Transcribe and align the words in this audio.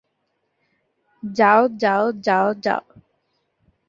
যাও, 1.23 1.61
যাও, 1.81 2.03
যাও, 2.25 2.47
যাও! 2.63 2.83